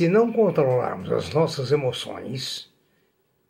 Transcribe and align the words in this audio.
Se 0.00 0.08
não 0.08 0.32
controlarmos 0.32 1.12
as 1.12 1.28
nossas 1.34 1.72
emoções, 1.72 2.72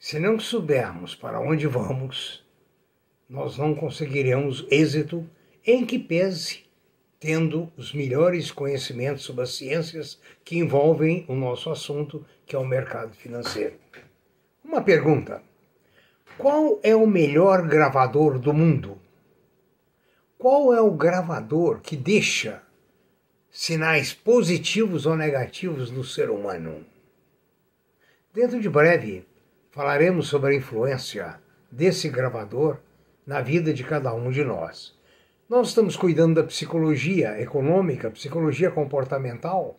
se 0.00 0.18
não 0.18 0.40
soubermos 0.40 1.14
para 1.14 1.38
onde 1.38 1.68
vamos, 1.68 2.44
nós 3.28 3.56
não 3.56 3.72
conseguiremos 3.72 4.66
êxito 4.68 5.24
em 5.64 5.86
que 5.86 5.96
pese 5.96 6.64
tendo 7.20 7.70
os 7.76 7.94
melhores 7.94 8.50
conhecimentos 8.50 9.22
sobre 9.22 9.44
as 9.44 9.54
ciências 9.54 10.20
que 10.44 10.58
envolvem 10.58 11.24
o 11.28 11.36
nosso 11.36 11.70
assunto, 11.70 12.26
que 12.44 12.56
é 12.56 12.58
o 12.58 12.66
mercado 12.66 13.14
financeiro. 13.14 13.76
Uma 14.64 14.82
pergunta: 14.82 15.44
qual 16.36 16.80
é 16.82 16.96
o 16.96 17.06
melhor 17.06 17.64
gravador 17.68 18.40
do 18.40 18.52
mundo? 18.52 18.98
Qual 20.36 20.74
é 20.74 20.80
o 20.80 20.90
gravador 20.90 21.78
que 21.80 21.96
deixa 21.96 22.60
sinais 23.50 24.14
positivos 24.14 25.06
ou 25.06 25.16
negativos 25.16 25.90
no 25.90 26.04
ser 26.04 26.30
humano? 26.30 26.86
Dentro 28.32 28.60
de 28.60 28.68
breve, 28.68 29.26
falaremos 29.72 30.28
sobre 30.28 30.54
a 30.54 30.56
influência 30.56 31.40
desse 31.70 32.08
gravador 32.08 32.78
na 33.26 33.40
vida 33.40 33.74
de 33.74 33.82
cada 33.82 34.14
um 34.14 34.30
de 34.30 34.44
nós. 34.44 34.96
Nós 35.48 35.68
estamos 35.68 35.96
cuidando 35.96 36.36
da 36.36 36.44
psicologia 36.46 37.40
econômica, 37.40 38.10
psicologia 38.10 38.70
comportamental, 38.70 39.76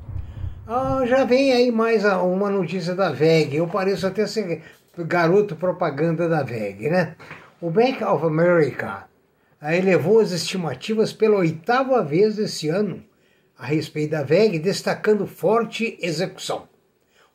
Ah, 0.67 1.03
já 1.05 1.23
vem 1.23 1.53
aí 1.53 1.71
mais 1.71 2.03
uma 2.03 2.49
notícia 2.49 2.93
da 2.93 3.09
VEG. 3.09 3.55
Eu 3.55 3.67
pareço 3.67 4.05
até 4.05 4.27
ser 4.27 4.61
garoto 4.97 5.55
propaganda 5.55 6.27
da 6.27 6.43
VEG, 6.43 6.89
né? 6.89 7.15
O 7.61 7.69
Bank 7.69 8.03
of 8.03 8.25
America 8.25 9.07
elevou 9.61 10.19
as 10.19 10.31
estimativas 10.31 11.13
pela 11.13 11.37
oitava 11.37 12.03
vez 12.03 12.37
esse 12.37 12.67
ano 12.67 13.03
a 13.57 13.65
respeito 13.65 14.11
da 14.11 14.23
VEG, 14.23 14.59
destacando 14.59 15.25
forte 15.25 15.97
execução. 16.01 16.67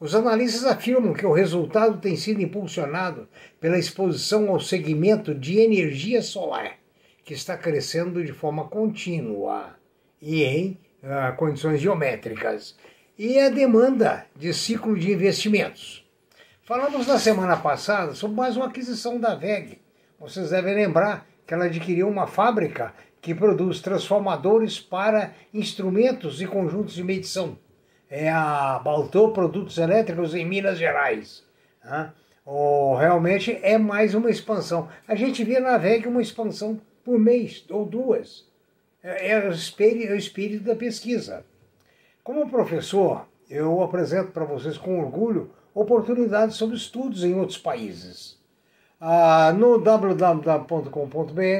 Os 0.02 0.16
analistas 0.16 0.64
afirmam 0.64 1.12
que 1.12 1.24
o 1.24 1.32
resultado 1.32 1.98
tem 1.98 2.16
sido 2.16 2.42
impulsionado 2.42 3.28
pela 3.60 3.78
exposição 3.78 4.50
ao 4.50 4.58
segmento 4.58 5.32
de 5.32 5.60
energia 5.60 6.20
solar, 6.22 6.72
que 7.24 7.32
está 7.32 7.56
crescendo 7.56 8.24
de 8.24 8.32
forma 8.32 8.66
contínua 8.66 9.76
e 10.20 10.42
em 10.42 10.76
uh, 11.04 11.36
condições 11.36 11.80
geométricas, 11.80 12.76
e 13.16 13.38
a 13.38 13.48
demanda 13.48 14.26
de 14.34 14.52
ciclo 14.52 14.98
de 14.98 15.12
investimentos. 15.12 16.04
Falamos 16.64 17.06
na 17.06 17.20
semana 17.20 17.56
passada 17.56 18.12
sobre 18.12 18.36
mais 18.36 18.56
uma 18.56 18.66
aquisição 18.66 19.20
da 19.20 19.36
VEG. 19.36 19.80
Vocês 20.19 20.50
devem 20.50 20.74
lembrar 20.74 21.28
que 21.46 21.54
ela 21.54 21.66
adquiriu 21.66 22.08
uma 22.08 22.26
fábrica 22.26 22.92
que 23.20 23.32
produz 23.32 23.80
transformadores 23.80 24.80
para 24.80 25.32
instrumentos 25.54 26.42
e 26.42 26.46
conjuntos 26.48 26.94
de 26.94 27.04
medição 27.04 27.56
é 28.12 28.28
a 28.28 28.78
Baltou 28.78 29.33
Produtos 29.33 29.78
Elétricos 29.78 30.34
em 30.34 30.45
Minas 30.45 30.77
Gerais. 30.77 31.43
Né? 31.83 32.12
Ou 32.45 32.95
realmente 32.95 33.59
é 33.62 33.78
mais 33.78 34.15
uma 34.15 34.28
expansão. 34.28 34.87
A 35.09 35.15
gente 35.15 35.43
vê 35.43 35.59
na 35.59 35.78
VEG 35.78 36.06
uma 36.06 36.21
expansão 36.21 36.78
por 37.03 37.19
mês 37.19 37.65
ou 37.71 37.87
duas. 37.87 38.47
É, 39.03 39.31
é, 39.31 39.49
o, 39.49 39.50
espírito, 39.50 40.12
é 40.12 40.15
o 40.15 40.19
espírito 40.19 40.62
da 40.62 40.77
pesquisa. 40.77 41.43
Como 42.23 42.50
professor, 42.50 43.27
eu 43.49 43.83
apresento 43.83 44.31
para 44.31 44.44
vocês 44.44 44.77
com 44.77 45.00
orgulho 45.00 45.50
oportunidades 45.75 46.56
sobre 46.56 46.77
estudos 46.77 47.25
em 47.25 47.34
outros 47.34 47.56
países. 47.56 48.39
Ah, 49.04 49.52
no 49.52 49.80
www.com.br 49.80 50.88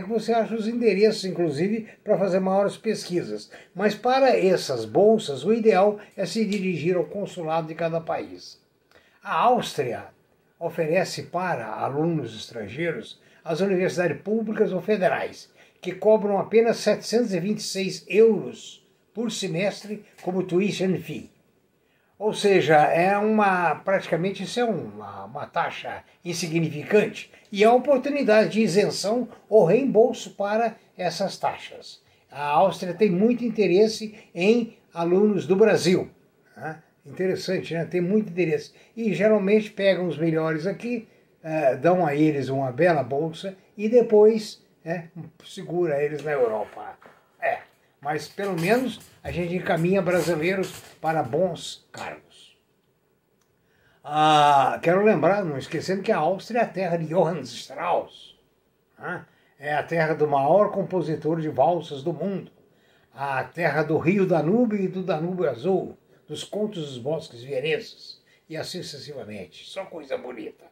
você 0.06 0.32
acha 0.32 0.54
os 0.54 0.69
endereços, 0.69 1.25
inclusive, 1.25 1.88
para 2.04 2.16
fazer 2.16 2.38
maiores 2.38 2.76
pesquisas. 2.76 3.50
Mas 3.75 3.97
para 3.97 4.38
essas 4.38 4.84
bolsas, 4.84 5.44
o 5.44 5.53
ideal 5.53 5.98
é 6.16 6.25
se 6.25 6.44
dirigir 6.44 6.97
ao 6.97 7.03
consulado 7.03 7.66
de 7.66 7.75
cada 7.75 8.00
país. 8.00 8.60
A 9.20 9.34
Áustria 9.41 10.04
oferece 10.56 11.25
para 11.25 11.66
alunos 11.66 12.32
estrangeiros 12.32 13.20
as 13.44 13.59
universidades 13.59 14.22
públicas 14.22 14.72
ou 14.72 14.80
federais, 14.80 15.50
que 15.80 15.91
cobram 15.91 16.38
apenas 16.38 16.76
726 16.76 18.04
euros 18.06 18.86
por 19.12 19.32
semestre 19.32 20.04
como 20.22 20.44
tuition 20.44 20.94
fee. 20.94 21.28
Ou 22.22 22.33
seja, 22.33 22.77
é 22.77 23.19
uma 23.19 23.75
praticamente 23.75 24.44
isso 24.44 24.60
é 24.60 24.65
uma, 24.65 25.25
uma 25.25 25.44
taxa 25.44 26.05
insignificante 26.25 27.33
e 27.50 27.65
a 27.65 27.72
oportunidade 27.72 28.50
de 28.50 28.60
isenção 28.60 29.27
ou 29.49 29.65
reembolso 29.65 30.31
para 30.37 30.77
essas 30.97 31.37
taxas. 31.37 32.00
A 32.31 32.44
Áustria 32.44 32.94
tem 32.94 33.10
muito 33.10 33.44
interesse 33.44 34.15
em 34.33 34.78
alunos 34.94 35.49
do 35.49 35.56
Brasil. 35.56 36.10
Né? 36.56 36.81
Interessante, 37.05 37.75
né? 37.75 37.87
Tem 37.87 38.00
muito 38.00 38.31
interesse. 38.31 38.72
E 38.97 39.12
geralmente 39.12 39.72
pegam 39.72 40.06
os 40.06 40.16
melhores 40.16 40.65
aqui, 40.65 41.09
eh, 41.43 41.75
dão 41.75 42.06
a 42.06 42.15
eles 42.15 42.49
uma 42.49 42.71
bela 42.71 43.03
bolsa 43.03 43.56
e 43.77 43.89
depois 43.89 44.62
né, 44.84 45.09
segura 45.44 46.00
eles 46.00 46.22
na 46.22 46.31
Europa. 46.31 46.97
Mas 48.03 48.27
pelo 48.27 48.61
menos 48.61 49.01
a 49.23 49.31
gente 49.31 49.55
encaminha 49.55 50.03
brasileiros 50.03 50.73
para 51.01 51.23
bons 51.23 51.87
cargos. 51.93 52.59
Ah, 54.03 54.81
quero 54.83 55.05
lembrar, 55.05 55.45
não 55.45 55.57
esquecendo 55.57 56.03
que 56.03 56.11
a 56.11 56.19
Áustria 56.19 56.59
é 56.59 56.63
a 56.65 56.69
terra 56.69 56.97
de 56.97 57.07
Johann 57.07 57.43
Strauss, 57.43 58.37
né? 58.99 59.25
é 59.57 59.73
a 59.75 59.83
terra 59.85 60.15
do 60.15 60.27
maior 60.27 60.73
compositor 60.73 61.41
de 61.41 61.49
valsas 61.49 62.03
do 62.03 62.13
mundo, 62.13 62.51
a 63.15 63.45
terra 63.45 63.84
do 63.84 63.97
rio 63.97 64.27
Danúbio 64.27 64.81
e 64.81 64.89
do 64.89 65.05
Danúbio 65.05 65.48
Azul, 65.48 65.97
dos 66.27 66.43
contos 66.43 66.89
dos 66.89 66.98
bosques 66.98 67.45
vieneses, 67.45 68.21
e 68.48 68.57
assim 68.57 68.83
sucessivamente. 68.83 69.65
Só 69.71 69.84
coisa 69.84 70.19
bonita. 70.19 70.65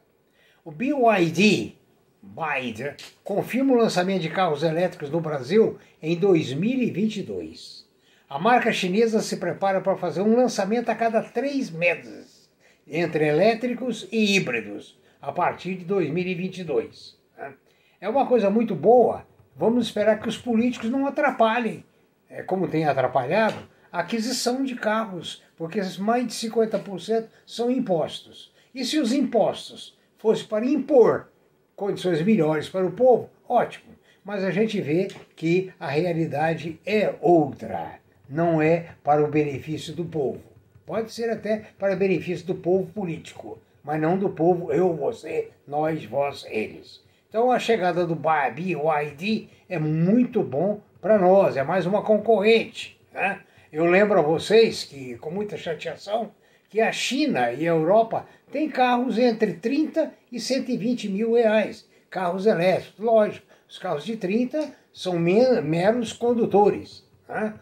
O 0.65 0.71
BYD, 0.71 1.77
Biden 2.21 2.93
confirma 3.23 3.73
o 3.73 3.77
lançamento 3.77 4.21
de 4.21 4.29
carros 4.29 4.61
elétricos 4.61 5.09
no 5.09 5.19
Brasil 5.19 5.79
em 6.01 6.15
2022. 6.15 7.89
A 8.29 8.37
marca 8.37 8.71
chinesa 8.71 9.21
se 9.21 9.37
prepara 9.37 9.81
para 9.81 9.97
fazer 9.97 10.21
um 10.21 10.35
lançamento 10.35 10.89
a 10.89 10.95
cada 10.95 11.21
três 11.23 11.69
meses 11.71 12.49
entre 12.87 13.27
elétricos 13.27 14.07
e 14.11 14.35
híbridos 14.35 14.99
a 15.21 15.31
partir 15.31 15.75
de 15.75 15.85
2022. 15.85 17.17
Né? 17.37 17.53
É 17.99 18.07
uma 18.07 18.25
coisa 18.27 18.49
muito 18.49 18.75
boa. 18.75 19.25
Vamos 19.55 19.87
esperar 19.87 20.19
que 20.19 20.29
os 20.29 20.37
políticos 20.37 20.89
não 20.89 21.05
atrapalhem, 21.07 21.83
é, 22.29 22.41
como 22.43 22.67
tem 22.67 22.85
atrapalhado, 22.85 23.67
a 23.91 23.99
aquisição 23.99 24.63
de 24.63 24.75
carros, 24.75 25.43
porque 25.57 25.81
mais 25.99 26.25
de 26.25 26.33
50% 26.33 27.27
são 27.45 27.69
impostos. 27.69 28.53
E 28.73 28.85
se 28.85 28.97
os 28.97 29.11
impostos 29.11 29.97
fossem 30.17 30.47
para 30.47 30.65
impor 30.65 31.30
condições 31.75 32.21
melhores 32.21 32.69
para 32.69 32.85
o 32.85 32.91
povo, 32.91 33.29
ótimo. 33.47 33.91
Mas 34.23 34.43
a 34.43 34.51
gente 34.51 34.79
vê 34.79 35.07
que 35.35 35.73
a 35.79 35.87
realidade 35.87 36.79
é 36.85 37.13
outra, 37.21 37.99
não 38.29 38.61
é 38.61 38.89
para 39.03 39.23
o 39.23 39.27
benefício 39.27 39.93
do 39.93 40.05
povo. 40.05 40.41
Pode 40.85 41.11
ser 41.11 41.29
até 41.29 41.63
para 41.79 41.95
benefício 41.95 42.45
do 42.45 42.55
povo 42.55 42.85
político, 42.91 43.59
mas 43.83 43.99
não 43.99 44.17
do 44.17 44.29
povo 44.29 44.71
eu, 44.71 44.95
você, 44.95 45.49
nós, 45.67 46.03
vós, 46.05 46.45
eles. 46.49 47.03
Então 47.29 47.51
a 47.51 47.57
chegada 47.57 48.05
do 48.05 48.15
BYD 48.15 49.47
é 49.69 49.79
muito 49.79 50.43
bom 50.43 50.81
para 50.99 51.17
nós, 51.17 51.57
é 51.57 51.63
mais 51.63 51.85
uma 51.85 52.03
concorrente. 52.03 52.99
Né? 53.13 53.39
Eu 53.71 53.85
lembro 53.85 54.19
a 54.19 54.21
vocês 54.21 54.83
que, 54.83 55.17
com 55.17 55.31
muita 55.31 55.55
chateação, 55.55 56.31
que 56.71 56.79
a 56.79 56.91
China 56.91 57.51
e 57.51 57.67
a 57.67 57.71
Europa 57.71 58.25
têm 58.49 58.69
carros 58.69 59.19
entre 59.19 59.53
30 59.53 60.11
e 60.31 60.39
120 60.39 61.09
mil 61.09 61.33
reais, 61.33 61.85
carros 62.09 62.45
elétricos. 62.45 62.97
Lógico, 62.97 63.45
os 63.67 63.77
carros 63.77 64.05
de 64.05 64.15
30 64.15 64.73
são 64.93 65.19
meros 65.19 66.13
condutores. 66.13 67.03
Né? 67.27 67.53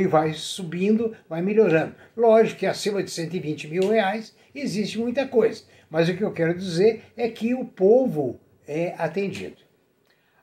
e 0.00 0.06
vai 0.06 0.32
subindo, 0.32 1.14
vai 1.28 1.42
melhorando. 1.42 1.94
Lógico 2.16 2.60
que 2.60 2.66
acima 2.66 3.02
de 3.02 3.10
120 3.10 3.68
mil 3.68 3.88
reais 3.88 4.34
existe 4.54 4.98
muita 4.98 5.28
coisa, 5.28 5.64
mas 5.90 6.08
o 6.08 6.16
que 6.16 6.24
eu 6.24 6.32
quero 6.32 6.54
dizer 6.54 7.04
é 7.14 7.28
que 7.28 7.54
o 7.54 7.64
povo 7.64 8.40
é 8.66 8.94
atendido. 8.96 9.58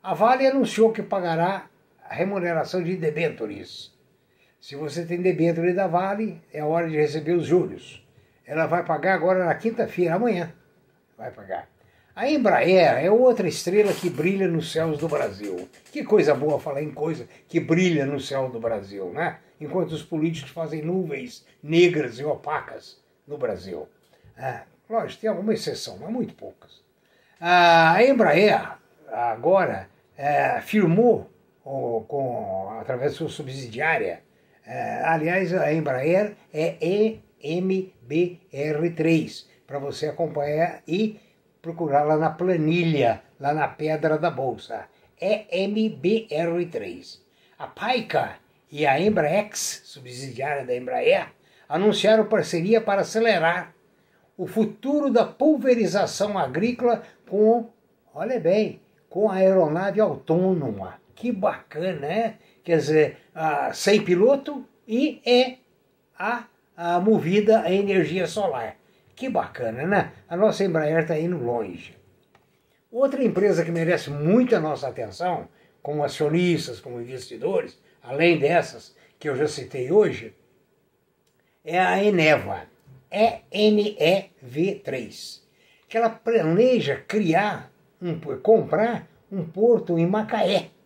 A 0.03 0.13
Vale 0.13 0.45
anunciou 0.45 0.91
que 0.91 1.01
pagará 1.01 1.67
a 2.07 2.13
remuneração 2.13 2.83
de 2.83 2.95
debentures. 2.95 3.91
Se 4.59 4.75
você 4.75 5.05
tem 5.05 5.21
debênture 5.21 5.73
da 5.73 5.87
Vale, 5.87 6.41
é 6.51 6.63
hora 6.63 6.89
de 6.89 6.97
receber 6.97 7.33
os 7.33 7.45
juros. 7.45 8.05
Ela 8.45 8.65
vai 8.65 8.83
pagar 8.83 9.13
agora 9.13 9.45
na 9.45 9.55
quinta-feira, 9.55 10.15
amanhã. 10.15 10.53
Vai 11.17 11.31
pagar. 11.31 11.69
A 12.15 12.27
Embraer 12.27 13.05
é 13.05 13.11
outra 13.11 13.47
estrela 13.47 13.93
que 13.93 14.09
brilha 14.09 14.47
nos 14.47 14.71
céus 14.71 14.97
do 14.97 15.07
Brasil. 15.07 15.69
Que 15.91 16.03
coisa 16.03 16.33
boa 16.33 16.59
falar 16.59 16.81
em 16.81 16.91
coisa 16.91 17.27
que 17.47 17.59
brilha 17.59 18.05
no 18.07 18.19
céu 18.19 18.49
do 18.49 18.59
Brasil, 18.59 19.11
né? 19.11 19.37
Enquanto 19.61 19.91
os 19.91 20.01
políticos 20.01 20.51
fazem 20.51 20.81
nuvens 20.81 21.45
negras 21.61 22.17
e 22.17 22.23
opacas 22.23 22.99
no 23.27 23.37
Brasil. 23.37 23.87
É, 24.35 24.61
lógico, 24.89 25.21
tem 25.21 25.29
alguma 25.29 25.53
exceção, 25.53 25.99
mas 25.99 26.09
muito 26.09 26.33
poucas. 26.33 26.81
A 27.39 28.03
Embraer 28.03 28.77
agora 29.11 29.87
é, 30.17 30.59
firmou 30.61 31.29
com, 31.63 32.79
através 32.79 33.11
de 33.11 33.17
sua 33.19 33.29
subsidiária, 33.29 34.23
aliás, 35.03 35.53
a 35.53 35.73
Embraer 35.73 36.35
é 36.53 36.77
EMBR3, 37.41 39.45
para 39.65 39.79
você 39.79 40.07
acompanhar 40.07 40.81
e 40.87 41.19
procurar 41.61 42.03
lá 42.03 42.17
na 42.17 42.29
planilha, 42.29 43.21
lá 43.39 43.53
na 43.53 43.67
pedra 43.67 44.17
da 44.17 44.29
bolsa. 44.29 44.85
É 45.19 45.45
MBR3. 45.65 47.19
A 47.57 47.67
Paica 47.67 48.35
e 48.71 48.85
a 48.85 48.99
Embraex, 48.99 49.81
subsidiária 49.85 50.65
da 50.65 50.75
Embraer, 50.75 51.29
anunciaram 51.67 52.25
parceria 52.25 52.81
para 52.81 53.01
acelerar 53.01 53.73
o 54.37 54.45
futuro 54.45 55.11
da 55.11 55.25
pulverização 55.25 56.37
agrícola 56.37 57.01
com, 57.27 57.69
olha 58.13 58.39
bem, 58.39 58.79
com 59.09 59.29
a 59.29 59.35
aeronave 59.35 59.99
autônoma. 59.99 61.01
Que 61.17 61.31
bacana, 61.31 61.93
né? 61.93 62.35
Quer 62.63 62.77
dizer, 62.77 63.17
sem 63.73 64.03
piloto 64.03 64.63
e 64.87 65.19
é 65.25 65.57
a, 66.17 66.45
a 66.75 66.99
movida 66.99 67.61
a 67.61 67.71
energia 67.71 68.27
solar. 68.27 68.77
Que 69.15 69.27
bacana, 69.27 69.83
né? 69.83 70.11
A 70.29 70.37
nossa 70.37 70.63
Embraer 70.63 70.99
está 70.99 71.17
indo 71.17 71.43
longe. 71.43 71.97
Outra 72.91 73.23
empresa 73.23 73.65
que 73.65 73.71
merece 73.71 74.11
muita 74.11 74.59
nossa 74.59 74.87
atenção, 74.87 75.49
como 75.81 76.03
acionistas, 76.03 76.79
como 76.79 77.01
investidores, 77.01 77.81
além 78.03 78.37
dessas 78.37 78.95
que 79.17 79.27
eu 79.27 79.35
já 79.35 79.47
citei 79.47 79.91
hoje, 79.91 80.35
é 81.65 81.79
a 81.79 82.03
Eneva, 82.03 82.67
ENEV3, 83.51 85.41
que 85.89 85.97
ela 85.97 86.11
planeja 86.11 87.03
criar, 87.07 87.71
um, 87.99 88.19
comprar 88.37 89.07
um 89.31 89.43
porto 89.43 89.97
em 89.97 90.05
Macaé 90.05 90.76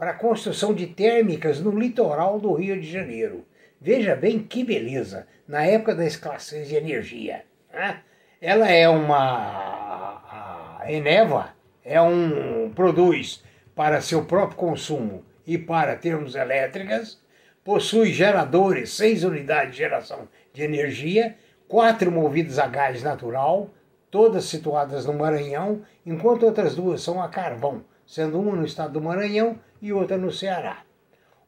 para 0.00 0.12
a 0.12 0.14
construção 0.14 0.72
de 0.72 0.86
térmicas 0.86 1.60
no 1.60 1.78
litoral 1.78 2.40
do 2.40 2.54
Rio 2.54 2.80
de 2.80 2.90
Janeiro. 2.90 3.44
Veja 3.78 4.16
bem 4.16 4.38
que 4.38 4.64
beleza, 4.64 5.26
na 5.46 5.66
época 5.66 5.94
da 5.94 6.06
escassez 6.06 6.68
de 6.68 6.74
energia. 6.74 7.44
Né? 7.70 8.00
Ela 8.40 8.70
é 8.70 8.88
uma. 8.88 10.78
A 10.80 10.90
Eneva 10.90 11.50
é 11.84 12.00
um. 12.00 12.72
produz 12.74 13.44
para 13.74 14.00
seu 14.00 14.24
próprio 14.24 14.56
consumo 14.56 15.22
e 15.46 15.58
para 15.58 15.94
termos 15.96 16.34
elétricas, 16.34 17.20
possui 17.62 18.10
geradores, 18.10 18.94
seis 18.94 19.22
unidades 19.22 19.72
de 19.72 19.78
geração 19.80 20.26
de 20.54 20.62
energia, 20.62 21.36
quatro 21.68 22.10
movidas 22.10 22.58
a 22.58 22.66
gás 22.66 23.02
natural, 23.02 23.68
todas 24.10 24.46
situadas 24.46 25.04
no 25.04 25.12
Maranhão, 25.12 25.82
enquanto 26.06 26.46
outras 26.46 26.74
duas 26.74 27.02
são 27.02 27.22
a 27.22 27.28
carvão, 27.28 27.84
sendo 28.06 28.40
uma 28.40 28.56
no 28.56 28.64
estado 28.64 28.94
do 28.94 29.02
Maranhão 29.02 29.58
e 29.80 29.92
outra 29.92 30.16
no 30.16 30.30
Ceará. 30.32 30.82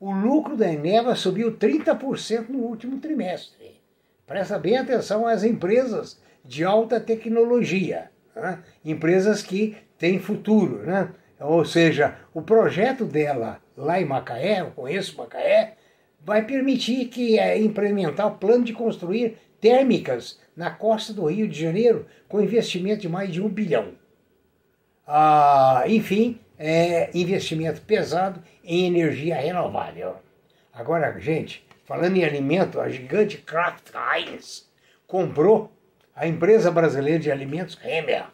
O 0.01 0.11
lucro 0.11 0.57
da 0.57 0.73
Eneva 0.73 1.15
subiu 1.15 1.57
30% 1.57 2.49
no 2.49 2.59
último 2.59 2.99
trimestre. 2.99 3.81
Presta 4.27 4.59
bem 4.59 4.77
atenção 4.77 5.27
às 5.27 5.45
empresas 5.45 6.21
de 6.45 6.65
alta 6.65 6.99
tecnologia, 6.99 8.11
né? 8.35 8.59
empresas 8.85 9.43
que 9.43 9.77
têm 9.99 10.19
futuro. 10.19 10.79
Né? 10.79 11.09
Ou 11.39 11.65
seja, 11.65 12.17
o 12.35 12.43
projeto 12.43 13.05
dela 13.05 13.61
lá 13.77 14.01
em 14.01 14.05
Macaé, 14.05 14.61
eu 14.61 14.71
conheço 14.71 15.17
Macaé, 15.17 15.75
vai 16.25 16.45
permitir 16.45 17.07
que 17.07 17.39
é, 17.39 17.59
implementar 17.61 18.27
o 18.27 18.39
plano 18.39 18.65
de 18.65 18.73
construir 18.73 19.39
térmicas 19.61 20.41
na 20.57 20.71
costa 20.71 21.13
do 21.13 21.27
Rio 21.27 21.49
de 21.49 21.61
Janeiro 21.61 22.07
com 22.29 22.41
investimento 22.41 23.03
de 23.03 23.09
mais 23.09 23.31
de 23.31 23.41
um 23.41 23.49
bilhão. 23.49 23.93
Ah, 25.07 25.85
enfim, 25.87 26.41
é 26.65 27.11
investimento 27.15 27.81
pesado 27.83 28.43
em 28.65 28.87
energia 28.87 29.37
renovável. 29.37 30.17
Agora, 30.73 31.19
gente, 31.19 31.67
Falando 31.85 32.17
em 32.17 32.25
alimento, 32.25 32.81
a 32.81 32.89
gigante 32.89 33.39
Kraft 33.39 33.91
Heinz 33.95 34.71
comprou 35.07 35.71
a 36.15 36.27
empresa 36.27 36.71
brasileira 36.71 37.19
de 37.19 37.31
alimentos 37.31 37.79
Hemer. 37.83 38.27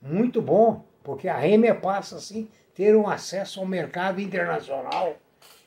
Muito 0.00 0.40
bom, 0.40 0.84
porque 1.02 1.28
a 1.28 1.46
Hemer 1.46 1.78
passa 1.80 2.16
assim 2.16 2.48
ter 2.74 2.96
um 2.96 3.08
acesso 3.08 3.60
ao 3.60 3.66
mercado 3.66 4.20
internacional 4.20 5.16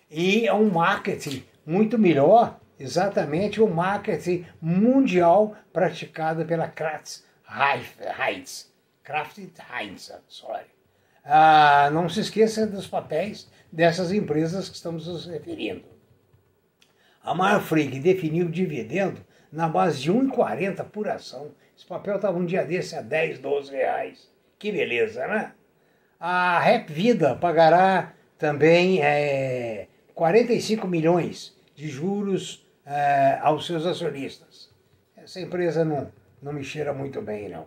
e 0.09 0.47
a 0.47 0.55
um 0.55 0.69
marketing 0.71 1.45
muito 1.65 1.99
melhor, 1.99 2.59
exatamente 2.79 3.61
o 3.61 3.69
marketing 3.69 4.45
mundial 4.59 5.55
praticado 5.71 6.43
pela 6.45 6.67
Kraft 6.67 7.21
Heinz. 8.19 8.73
Kraft 9.03 9.37
Heinz, 9.37 10.11
sorry. 10.27 10.65
Ah, 11.23 11.89
não 11.93 12.09
se 12.09 12.19
esqueça 12.19 12.67
dos 12.67 12.87
papéis 12.87 13.49
dessas 13.71 14.11
empresas 14.11 14.67
que 14.67 14.75
estamos 14.75 15.07
nos 15.07 15.25
referindo. 15.25 15.83
A 17.23 17.33
Marfrig 17.33 17.99
definiu 17.99 18.49
dividendo 18.49 19.21
na 19.51 19.69
base 19.69 20.01
de 20.01 20.11
1,40 20.11 20.83
por 20.85 21.07
ação. 21.07 21.51
Esse 21.77 21.85
papel 21.85 22.17
estava 22.17 22.37
um 22.37 22.45
dia 22.45 22.65
desse 22.65 22.95
a 22.95 23.01
10, 23.01 23.39
12 23.39 23.71
reais. 23.71 24.29
Que 24.59 24.71
beleza, 24.71 25.25
né? 25.27 25.53
A 26.19 26.59
Rep 26.59 26.91
Vida 26.91 27.35
pagará 27.35 28.13
também 28.37 29.01
é, 29.01 29.87
45 30.13 30.87
milhões 30.87 31.55
de 31.75 31.87
juros 31.87 32.65
é, 32.85 33.39
aos 33.41 33.65
seus 33.65 33.85
acionistas. 33.85 34.69
Essa 35.15 35.39
empresa 35.39 35.85
não, 35.85 36.11
não 36.41 36.51
me 36.51 36.63
cheira 36.63 36.93
muito 36.93 37.21
bem, 37.21 37.47
não. 37.47 37.65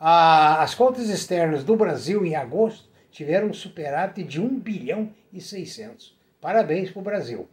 As 0.00 0.74
contas 0.74 1.10
externas 1.10 1.62
do 1.62 1.76
Brasil 1.76 2.24
em 2.24 2.34
agosto 2.34 2.88
tiveram 3.10 3.48
um 3.48 3.52
superávit 3.52 4.24
de 4.24 4.40
1 4.40 4.58
bilhão 4.58 5.12
e 5.30 5.42
600. 5.42 6.18
Parabéns 6.40 6.90
para 6.90 7.00
o 7.00 7.04
Brasil. 7.04 7.46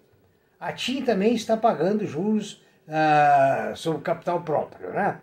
A 0.57 0.71
TIM 0.71 1.03
também 1.03 1.35
está 1.35 1.57
pagando 1.57 2.05
juros 2.05 2.63
ah, 2.87 3.73
sobre 3.75 4.01
capital 4.01 4.41
próprio. 4.43 4.91
Né? 4.91 5.19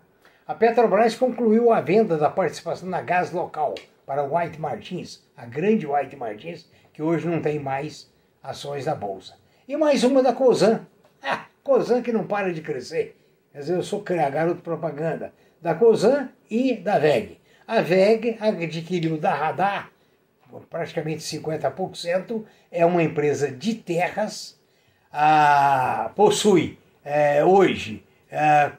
A 0.47 0.53
Petrobras 0.53 1.15
concluiu 1.15 1.73
a 1.73 1.81
venda 1.81 2.15
da 2.15 2.29
participação 2.29 2.87
na 2.87 3.01
gás 3.01 3.31
local 3.31 3.73
para 4.05 4.23
White 4.23 4.61
Martins, 4.61 5.23
a 5.35 5.47
grande 5.47 5.87
White 5.87 6.15
Martins, 6.15 6.69
que 6.93 7.01
hoje 7.01 7.27
não 7.27 7.41
tem 7.41 7.57
mais 7.57 8.07
ações 8.43 8.85
da 8.85 8.93
Bolsa. 8.93 9.35
E 9.67 9.75
mais 9.75 10.03
uma 10.03 10.21
da 10.21 10.33
Cosan. 10.33 10.85
Ah, 11.27 11.47
Cosan 11.63 12.03
que 12.03 12.11
não 12.11 12.27
para 12.27 12.53
de 12.53 12.61
crescer. 12.61 13.17
Quer 13.51 13.57
dizer, 13.57 13.77
eu 13.77 13.81
sou 13.81 14.03
garoto 14.03 14.61
propaganda 14.61 15.33
da 15.65 15.73
COSAN 15.73 16.29
e 16.47 16.75
da 16.75 16.99
VEG. 16.99 17.39
A 17.65 17.81
VEG 17.81 18.37
adquiriu 18.39 19.17
da 19.17 19.33
Radar, 19.33 19.89
praticamente 20.69 21.23
50%, 21.23 22.43
é 22.71 22.85
uma 22.85 23.01
empresa 23.01 23.49
de 23.49 23.73
terras, 23.73 24.59
ah, 25.11 26.11
possui 26.15 26.77
é, 27.03 27.43
hoje 27.43 28.03
é, 28.29 28.73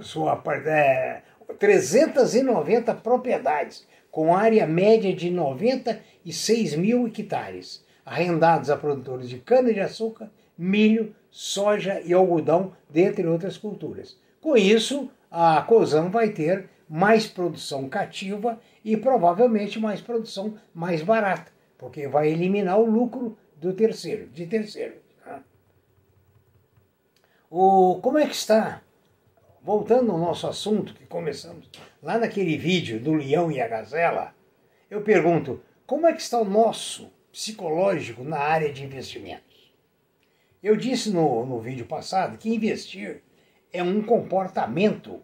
sua, 0.00 0.42
é, 0.66 1.20
390 1.58 2.94
propriedades, 2.94 3.86
com 4.10 4.34
área 4.34 4.66
média 4.66 5.14
de 5.14 5.30
96 5.30 6.74
mil 6.74 7.06
hectares, 7.06 7.84
arrendados 8.02 8.70
a 8.70 8.78
produtores 8.78 9.28
de 9.28 9.36
cana-de-açúcar, 9.40 10.30
milho, 10.56 11.14
soja 11.30 12.00
e 12.02 12.14
algodão, 12.14 12.72
dentre 12.88 13.26
outras 13.26 13.58
culturas. 13.58 14.16
Com 14.44 14.58
isso, 14.58 15.10
a 15.30 15.62
COSAN 15.62 16.10
vai 16.10 16.28
ter 16.28 16.68
mais 16.86 17.26
produção 17.26 17.88
cativa 17.88 18.60
e 18.84 18.94
provavelmente 18.94 19.80
mais 19.80 20.02
produção 20.02 20.58
mais 20.74 21.00
barata, 21.00 21.50
porque 21.78 22.06
vai 22.06 22.28
eliminar 22.28 22.78
o 22.78 22.84
lucro 22.84 23.38
do 23.56 23.72
terceiro, 23.72 24.26
de 24.26 24.44
terceiro. 24.44 24.96
Né? 25.24 25.42
O, 27.50 27.98
como 28.02 28.18
é 28.18 28.26
que 28.26 28.34
está? 28.34 28.82
Voltando 29.62 30.12
ao 30.12 30.18
nosso 30.18 30.46
assunto 30.46 30.92
que 30.92 31.06
começamos 31.06 31.70
lá 32.02 32.18
naquele 32.18 32.58
vídeo 32.58 33.00
do 33.00 33.14
leão 33.14 33.50
e 33.50 33.62
a 33.62 33.66
gazela, 33.66 34.34
eu 34.90 35.00
pergunto, 35.00 35.62
como 35.86 36.06
é 36.06 36.12
que 36.12 36.20
está 36.20 36.38
o 36.38 36.44
nosso 36.44 37.10
psicológico 37.32 38.22
na 38.22 38.40
área 38.40 38.70
de 38.70 38.84
investimentos? 38.84 39.72
Eu 40.62 40.76
disse 40.76 41.08
no, 41.08 41.46
no 41.46 41.58
vídeo 41.60 41.86
passado 41.86 42.36
que 42.36 42.54
investir 42.54 43.23
é 43.74 43.82
um 43.82 44.00
comportamento. 44.00 45.20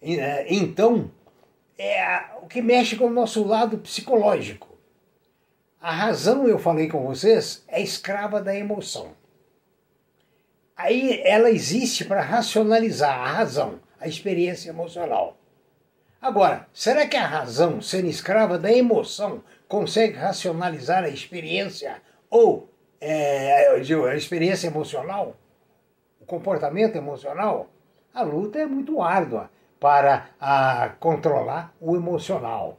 É, 0.00 0.46
então, 0.54 1.10
é 1.76 2.20
o 2.40 2.46
que 2.46 2.62
mexe 2.62 2.96
com 2.96 3.06
o 3.06 3.10
nosso 3.10 3.44
lado 3.44 3.76
psicológico. 3.78 4.68
A 5.80 5.90
razão, 5.90 6.46
eu 6.46 6.58
falei 6.60 6.88
com 6.88 7.04
vocês, 7.04 7.64
é 7.66 7.82
escrava 7.82 8.40
da 8.40 8.54
emoção. 8.54 9.12
Aí 10.76 11.20
ela 11.24 11.50
existe 11.50 12.04
para 12.04 12.20
racionalizar 12.20 13.18
a 13.18 13.32
razão, 13.32 13.80
a 14.00 14.06
experiência 14.06 14.70
emocional. 14.70 15.36
Agora, 16.22 16.68
será 16.72 17.04
que 17.06 17.16
a 17.16 17.26
razão, 17.26 17.80
sendo 17.80 18.06
escrava 18.06 18.58
da 18.58 18.72
emoção, 18.72 19.42
consegue 19.66 20.16
racionalizar 20.16 21.02
a 21.02 21.08
experiência 21.08 22.00
ou 22.30 22.68
é, 23.00 23.68
a 23.70 24.16
experiência 24.16 24.68
emocional? 24.68 25.36
O 26.20 26.26
comportamento 26.26 26.94
emocional? 26.94 27.68
A 28.14 28.22
luta 28.22 28.58
é 28.58 28.66
muito 28.66 29.00
árdua 29.00 29.50
para 29.80 30.30
a, 30.40 30.90
controlar 30.98 31.74
o 31.80 31.96
emocional. 31.96 32.78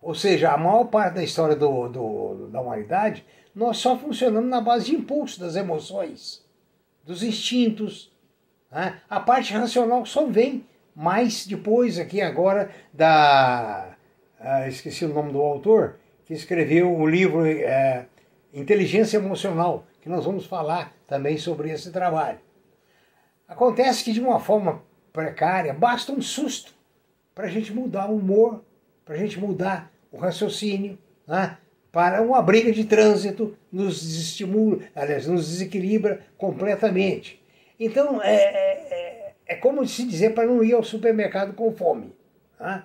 Ou 0.00 0.14
seja, 0.14 0.52
a 0.52 0.56
maior 0.56 0.84
parte 0.84 1.14
da 1.14 1.24
história 1.24 1.56
do, 1.56 1.88
do, 1.88 2.48
da 2.48 2.60
humanidade, 2.60 3.24
nós 3.54 3.78
só 3.78 3.98
funcionamos 3.98 4.48
na 4.48 4.60
base 4.60 4.86
de 4.86 4.94
impulso 4.94 5.40
das 5.40 5.56
emoções, 5.56 6.44
dos 7.04 7.22
instintos. 7.22 8.12
Né? 8.70 9.00
A 9.10 9.18
parte 9.18 9.52
racional 9.52 10.06
só 10.06 10.26
vem 10.26 10.64
mais 10.94 11.46
depois 11.46 11.98
aqui 11.98 12.20
agora 12.20 12.70
da... 12.92 13.96
Uh, 14.40 14.68
esqueci 14.68 15.04
o 15.04 15.12
nome 15.12 15.32
do 15.32 15.40
autor, 15.40 15.96
que 16.24 16.32
escreveu 16.32 16.96
o 16.96 17.04
livro 17.04 17.42
uh, 17.42 18.06
Inteligência 18.54 19.16
Emocional, 19.16 19.84
que 20.00 20.08
nós 20.08 20.24
vamos 20.24 20.46
falar 20.46 20.92
também 21.08 21.36
sobre 21.36 21.70
esse 21.70 21.90
trabalho. 21.90 22.38
Acontece 23.48 24.04
que 24.04 24.12
de 24.12 24.20
uma 24.20 24.38
forma 24.38 24.82
precária, 25.12 25.72
basta 25.72 26.12
um 26.12 26.20
susto 26.20 26.74
para 27.34 27.46
a 27.46 27.50
gente 27.50 27.72
mudar 27.72 28.10
o 28.10 28.16
humor, 28.16 28.62
para 29.04 29.14
a 29.14 29.18
gente 29.18 29.40
mudar 29.40 29.90
o 30.12 30.18
raciocínio, 30.18 30.98
né? 31.26 31.56
para 31.90 32.20
uma 32.22 32.42
briga 32.42 32.70
de 32.70 32.84
trânsito 32.84 33.56
nos 33.72 34.02
desestimula, 34.02 34.80
aliás, 34.94 35.26
nos 35.26 35.48
desequilibra 35.48 36.20
completamente. 36.36 37.42
Então, 37.80 38.22
é, 38.22 38.34
é, 38.34 38.88
é, 38.90 39.34
é 39.46 39.54
como 39.54 39.86
se 39.86 40.04
dizer 40.04 40.34
para 40.34 40.46
não 40.46 40.62
ir 40.62 40.74
ao 40.74 40.82
supermercado 40.82 41.54
com 41.54 41.72
fome. 41.72 42.12
Né? 42.60 42.82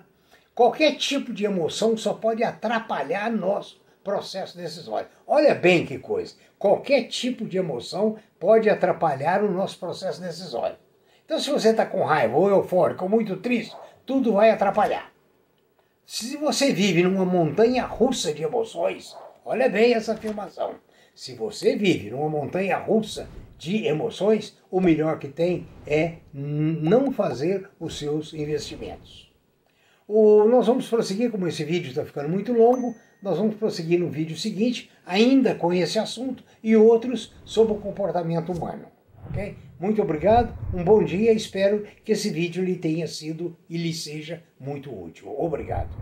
Qualquer 0.54 0.96
tipo 0.96 1.32
de 1.32 1.44
emoção 1.44 1.96
só 1.96 2.14
pode 2.14 2.42
atrapalhar 2.42 3.30
nosso 3.30 3.83
processo 4.04 4.56
decisório. 4.56 5.08
Olha 5.26 5.54
bem 5.54 5.86
que 5.86 5.98
coisa. 5.98 6.34
Qualquer 6.58 7.04
tipo 7.04 7.46
de 7.46 7.56
emoção 7.56 8.16
pode 8.38 8.68
atrapalhar 8.68 9.42
o 9.42 9.50
nosso 9.50 9.78
processo 9.78 10.20
decisório. 10.20 10.76
Então, 11.24 11.40
se 11.40 11.50
você 11.50 11.70
está 11.70 11.86
com 11.86 12.04
raiva, 12.04 12.36
ou 12.36 12.50
eufórico, 12.50 13.04
ou 13.04 13.10
muito 13.10 13.36
triste, 13.38 13.74
tudo 14.04 14.34
vai 14.34 14.50
atrapalhar. 14.50 15.10
Se 16.04 16.36
você 16.36 16.70
vive 16.70 17.02
numa 17.02 17.24
montanha 17.24 17.86
russa 17.86 18.32
de 18.32 18.42
emoções, 18.42 19.16
olha 19.42 19.70
bem 19.70 19.94
essa 19.94 20.12
afirmação. 20.12 20.74
Se 21.14 21.34
você 21.34 21.76
vive 21.76 22.10
numa 22.10 22.28
montanha 22.28 22.76
russa 22.76 23.26
de 23.56 23.86
emoções, 23.86 24.58
o 24.70 24.80
melhor 24.80 25.18
que 25.18 25.28
tem 25.28 25.66
é 25.86 26.16
não 26.32 27.10
fazer 27.10 27.70
os 27.80 27.98
seus 27.98 28.34
investimentos. 28.34 29.32
O, 30.06 30.44
nós 30.44 30.66
vamos 30.66 30.86
prosseguir, 30.86 31.30
como 31.30 31.48
esse 31.48 31.64
vídeo 31.64 31.88
está 31.88 32.04
ficando 32.04 32.28
muito 32.28 32.52
longo, 32.52 32.94
nós 33.24 33.38
vamos 33.38 33.54
prosseguir 33.54 33.98
no 33.98 34.10
vídeo 34.10 34.36
seguinte, 34.36 34.90
ainda 35.06 35.54
com 35.54 35.72
esse 35.72 35.98
assunto 35.98 36.44
e 36.62 36.76
outros 36.76 37.32
sobre 37.42 37.72
o 37.72 37.78
comportamento 37.78 38.52
humano. 38.52 38.84
Okay? 39.30 39.56
Muito 39.80 40.02
obrigado, 40.02 40.54
um 40.74 40.84
bom 40.84 41.02
dia, 41.02 41.32
espero 41.32 41.86
que 42.04 42.12
esse 42.12 42.28
vídeo 42.28 42.62
lhe 42.62 42.76
tenha 42.76 43.08
sido 43.08 43.56
e 43.68 43.78
lhe 43.78 43.94
seja 43.94 44.42
muito 44.60 44.94
útil. 44.94 45.34
Obrigado. 45.38 45.96